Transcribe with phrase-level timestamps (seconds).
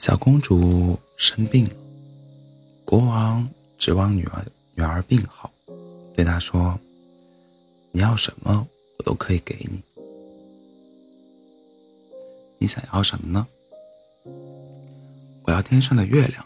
[0.00, 1.74] 小公主生病了，
[2.86, 4.42] 国王指望女儿
[4.74, 5.52] 女儿病好，
[6.14, 6.80] 对她说
[7.92, 8.66] ：“你要什么，
[8.96, 9.78] 我都可以给你。
[12.56, 13.46] 你想要什么呢
[15.44, 16.42] ？”“我要天上的月亮。”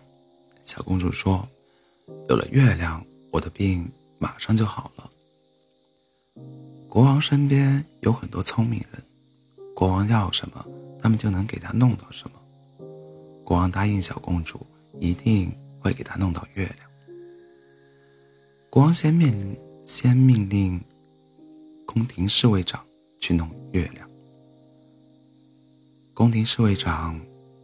[0.65, 1.49] 小公主说
[2.29, 5.09] ：“有了月亮，我的病马上就好了。”
[6.91, 9.01] 国王身边有很多聪明人，
[9.77, 10.67] 国王要什么，
[11.01, 12.41] 他们就能给他弄到什么。
[13.45, 14.67] 国王答应小公主，
[14.99, 16.91] 一定会给她弄到月亮。
[18.71, 20.81] 国王先命先命令
[21.87, 22.85] 宫廷侍卫长
[23.21, 24.09] 去弄月亮。
[26.15, 27.21] 宫廷侍卫长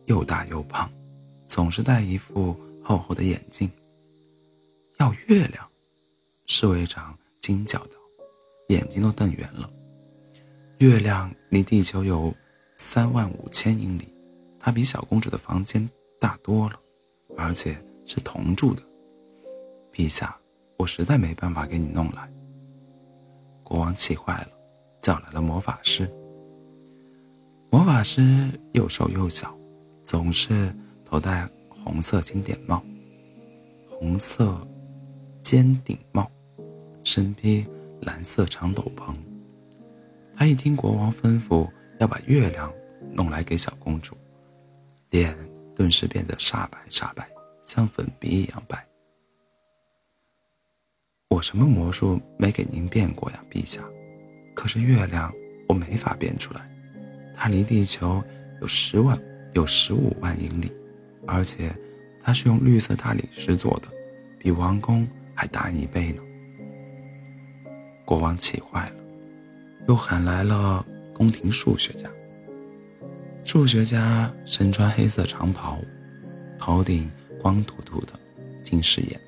[0.07, 0.91] 又大又胖，
[1.47, 3.71] 总是戴一副厚厚的眼镜。
[4.99, 5.66] 要月亮？
[6.47, 7.97] 侍卫长惊叫道，
[8.69, 9.71] 眼睛都瞪圆了。
[10.79, 12.35] 月亮离地球有
[12.77, 14.12] 三万五千英里。
[14.61, 15.89] 它比小公主的房间
[16.21, 16.79] 大多了，
[17.37, 18.83] 而且是铜铸的。
[19.93, 20.39] 陛下，
[20.77, 22.30] 我实在没办法给你弄来。
[23.65, 24.49] 国王气坏了，
[25.01, 26.09] 叫来了魔法师。
[27.71, 29.57] 魔法师又瘦又小，
[30.05, 30.74] 总是
[31.05, 32.85] 头戴红色金点帽、
[33.89, 34.67] 红色
[35.43, 36.30] 尖顶帽，
[37.02, 37.67] 身披
[38.02, 39.15] 蓝色长斗篷。
[40.37, 42.73] 他一听国王吩咐要把月亮
[43.13, 44.17] 弄来给小公主。
[45.11, 45.37] 脸
[45.75, 47.29] 顿时变得煞白煞白，
[47.65, 48.87] 像粉笔一样白。
[51.29, 53.83] 我什么魔术没给您变过呀，陛下？
[54.55, 55.33] 可是月亮
[55.69, 56.61] 我没法变出来，
[57.35, 58.23] 它离地球
[58.61, 59.21] 有十万
[59.52, 60.73] 有十五万英里，
[61.27, 61.74] 而且
[62.23, 63.89] 它是用绿色大理石做的，
[64.39, 66.22] 比王宫还大一倍呢。
[68.05, 68.97] 国王气坏了，
[69.89, 70.84] 又喊来了
[71.15, 72.09] 宫廷数学家。
[73.44, 75.78] 数学家身穿黑色长袍，
[76.59, 77.10] 头顶
[77.41, 78.12] 光秃秃的
[78.62, 79.21] 近视眼，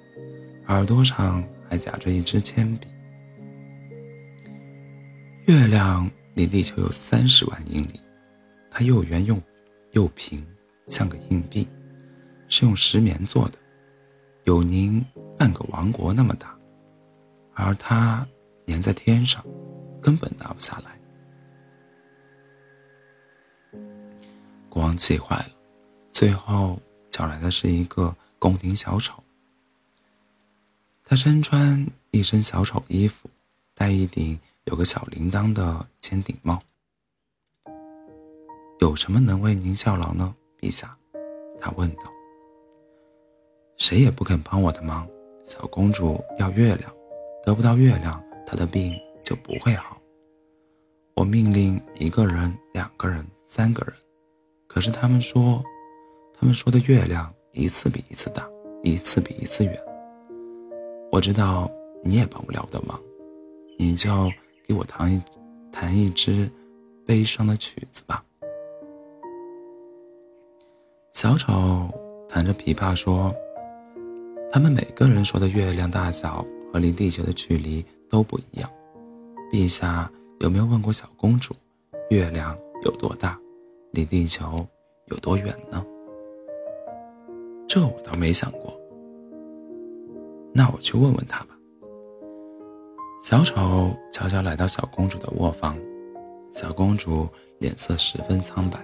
[0.68, 2.86] 耳朵上还夹着一支铅笔。
[5.46, 8.00] 月亮离地球有三十万英里，
[8.70, 9.36] 它又圆又
[9.90, 10.46] 又平，
[10.86, 11.66] 像个硬币，
[12.48, 13.58] 是用石棉做的，
[14.44, 15.04] 有您
[15.36, 16.56] 半个王国那么大，
[17.54, 18.24] 而它
[18.68, 19.44] 粘在天上，
[20.00, 21.01] 根本拿不下来。
[24.72, 25.50] 国王气坏了，
[26.12, 29.22] 最后叫来的是一个宫廷小丑。
[31.04, 33.28] 他身穿一身小丑衣服，
[33.74, 36.58] 戴一顶有个小铃铛的尖顶帽。
[38.80, 40.96] 有什么能为您效劳呢，陛下？
[41.60, 42.04] 他问道。
[43.76, 45.06] 谁也不肯帮我的忙。
[45.44, 46.90] 小公主要月亮，
[47.44, 50.00] 得不到月亮，她的病就不会好。
[51.14, 53.94] 我命令一个人、两个人、三个人。
[54.72, 55.62] 可是他们说，
[56.32, 58.48] 他们说的月亮一次比一次大，
[58.82, 59.78] 一次比一次远。
[61.10, 61.70] 我知道
[62.02, 62.98] 你也帮不了我的忙，
[63.78, 64.32] 你就
[64.66, 65.20] 给我弹一
[65.70, 66.50] 弹一支
[67.04, 68.24] 悲伤的曲子吧。
[71.12, 71.90] 小丑
[72.26, 73.30] 弹着琵琶说
[74.50, 78.70] ：“他们每个人说的月亮大小和离地球的距离都不一样。
[79.52, 81.54] 陛下有没有问过小公主，
[82.08, 82.56] 月亮
[82.86, 83.38] 有多大？”
[83.92, 84.66] 离地球
[85.06, 85.84] 有多远呢？
[87.68, 88.72] 这我倒没想过。
[90.54, 91.48] 那我去问问他吧。
[93.22, 95.76] 小丑悄悄来到小公主的卧房，
[96.50, 98.78] 小公主脸色十分苍白，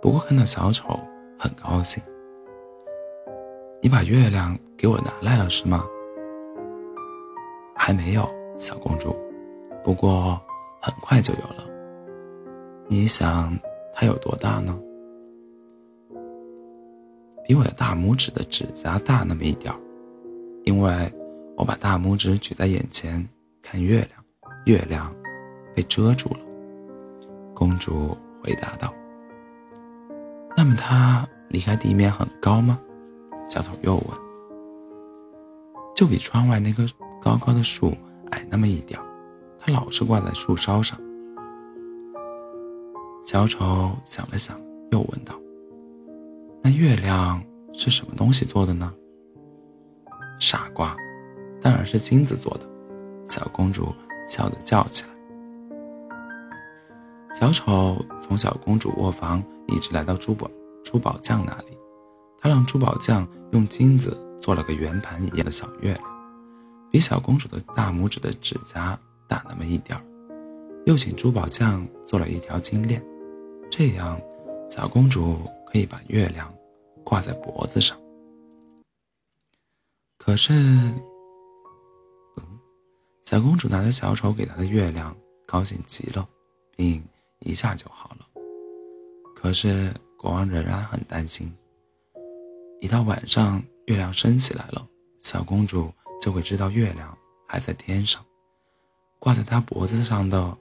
[0.00, 0.88] 不过看到小丑
[1.36, 2.00] 很高兴。
[3.82, 5.84] 你把月亮给我拿来了是吗？
[7.74, 8.24] 还没有，
[8.56, 9.16] 小公主，
[9.82, 10.40] 不过
[10.80, 11.68] 很快就有了。
[12.86, 13.52] 你想？
[14.02, 14.76] 它有多大呢？
[17.44, 19.78] 比我的大拇指的指甲大那么一点儿，
[20.64, 21.14] 因为
[21.56, 23.24] 我把大拇指举在眼前
[23.62, 24.10] 看月亮，
[24.66, 25.14] 月亮
[25.72, 26.40] 被遮住了。
[27.54, 28.92] 公主回答道
[30.58, 32.80] ：“那么它离开地面很高吗？”
[33.46, 34.06] 小丑又问。
[35.94, 36.84] “就比窗外那棵
[37.20, 37.92] 高高的树
[38.32, 39.06] 矮那么一点儿，
[39.60, 40.98] 它老是挂在树梢上。”
[43.24, 44.60] 小丑想了想，
[44.90, 45.34] 又问道
[46.62, 47.42] ：“那月亮
[47.72, 48.92] 是什么东西做的呢？”
[50.40, 50.96] 傻瓜，
[51.60, 52.68] 当然是金子做的。
[53.24, 53.94] 小公主
[54.26, 55.08] 笑着叫起来。
[57.32, 60.50] 小丑从小公主卧房一直来到珠宝
[60.82, 61.78] 珠宝匠那里，
[62.40, 66.04] 他让珠宝匠用金子做了个圆盘一样的小月亮，
[66.90, 68.98] 比小公主的大拇指的指甲
[69.28, 70.04] 大那么一点儿，
[70.84, 73.02] 又请珠宝匠做了一条金链。
[73.74, 74.20] 这样，
[74.68, 76.54] 小公主可以把月亮
[77.02, 77.98] 挂在脖子上。
[80.18, 80.52] 可是，
[82.36, 82.60] 嗯，
[83.24, 85.16] 小公主拿着小丑给她的月亮，
[85.46, 86.28] 高兴极了，
[86.76, 87.02] 并
[87.38, 88.26] 一下就好了。
[89.34, 91.50] 可是国王仍然很担心，
[92.78, 94.86] 一到晚上月亮升起来了，
[95.18, 95.90] 小公主
[96.20, 97.16] 就会知道月亮
[97.48, 98.22] 还在天上，
[99.18, 100.58] 挂在她脖子上的，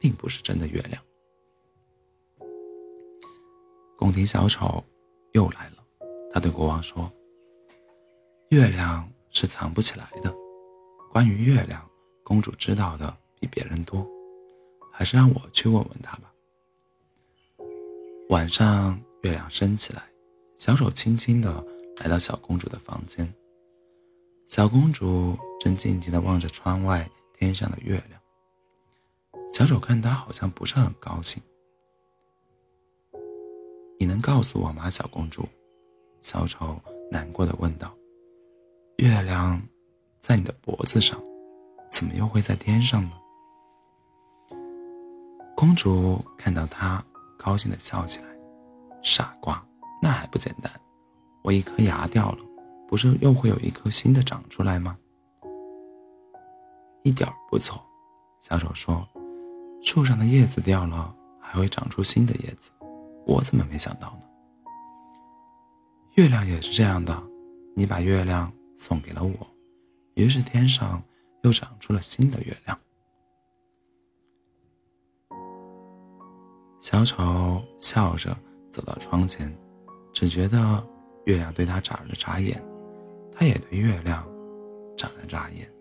[0.00, 1.02] 并不是真的月亮。
[4.14, 4.80] 宫廷小丑
[5.32, 5.84] 又来了，
[6.32, 7.12] 他对国王说。
[8.50, 10.32] 月亮是藏不起来的。
[11.10, 11.84] 关于月亮，
[12.22, 14.06] 公主知道的比别人多，
[14.92, 16.32] 还是让我去问问她吧。
[18.28, 20.04] 晚上，月亮升起来，
[20.58, 23.28] 小丑轻轻地来到小公主的房间。
[24.46, 28.20] 小公主正静静地望着窗外天上的月亮。
[29.52, 31.42] 小丑看她好像不是很高兴。
[34.04, 35.48] 你能告诉我吗，小公主？
[36.20, 36.78] 小丑
[37.10, 37.90] 难过的问道。
[38.98, 39.58] 月亮
[40.20, 41.18] 在你的脖子上，
[41.90, 43.12] 怎么又会在天上呢？
[45.56, 47.02] 公主看到他，
[47.38, 48.26] 高兴的笑起来。
[49.02, 49.66] 傻瓜，
[50.02, 50.70] 那还不简单？
[51.42, 52.44] 我一颗牙掉了，
[52.86, 54.98] 不是又会有一颗新的长出来吗？
[57.04, 57.82] 一点不错，
[58.42, 59.02] 小丑说。
[59.82, 62.70] 树上的叶子掉了，还会长出新的叶子，
[63.26, 64.22] 我怎么没想到呢？
[66.14, 67.22] 月亮也是这样的，
[67.74, 68.52] 你把月亮。
[68.76, 69.46] 送给了我，
[70.14, 71.00] 于是天上
[71.44, 72.78] 又长出了新的月亮。
[76.80, 78.36] 小丑笑着
[78.68, 79.56] 走到窗前，
[80.12, 80.84] 只觉得
[81.24, 82.60] 月亮对他眨了眨眼，
[83.32, 84.28] 他也对月亮
[84.96, 85.72] 眨了眨眼。